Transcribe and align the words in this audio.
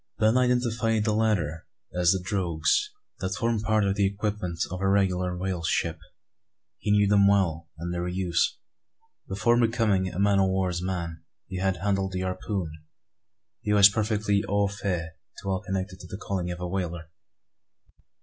Ben 0.17 0.35
identified 0.35 1.03
the 1.05 1.13
latter 1.13 1.67
as 1.93 2.09
the 2.09 2.23
"drogues," 2.27 2.89
that 3.19 3.35
form 3.35 3.59
part 3.61 3.83
of 3.83 3.93
the 3.93 4.07
equipment 4.07 4.57
of 4.71 4.81
a 4.81 4.87
regular 4.89 5.37
whale 5.37 5.61
ship. 5.61 5.99
He 6.79 6.89
knew 6.89 7.05
them 7.07 7.27
well, 7.27 7.69
and 7.77 7.93
their 7.93 8.07
use. 8.07 8.57
Before 9.27 9.59
becoming 9.61 10.11
a 10.11 10.17
man 10.17 10.39
o' 10.39 10.47
war's 10.47 10.81
man, 10.81 11.23
he 11.45 11.57
had 11.59 11.77
handled 11.77 12.13
the 12.13 12.21
harpoon; 12.21 12.71
and 13.63 13.75
was 13.75 13.89
perfectly 13.89 14.43
au 14.49 14.65
fait 14.67 15.11
to 15.43 15.47
all 15.51 15.61
connected 15.61 15.99
with 16.01 16.09
the 16.09 16.17
calling 16.17 16.49
of 16.49 16.59
a 16.59 16.67
whaler. 16.67 17.11